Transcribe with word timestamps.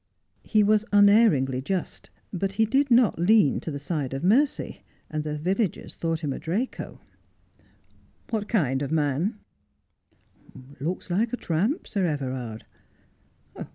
He 0.41 0.63
was 0.63 0.83
unerringly 0.91 1.61
just, 1.61 2.09
but 2.33 2.53
he 2.53 2.65
did 2.65 2.89
not 2.89 3.19
lean 3.19 3.59
to 3.59 3.69
the 3.69 3.77
side 3.77 4.15
of 4.15 4.23
mercy, 4.23 4.83
and 5.11 5.23
the 5.23 5.37
villagers 5.37 5.93
thought 5.93 6.21
him 6.23 6.33
a 6.33 6.39
Draco.' 6.39 6.99
What 8.31 8.47
kind 8.47 8.81
of 8.81 8.89
a 8.91 8.95
man 8.95 9.39
V 10.55 10.83
1 10.85 10.89
Looks 10.89 11.11
like 11.11 11.33
a 11.33 11.37
tramp, 11.37 11.87
Sir 11.87 12.07
Everard 12.07 12.65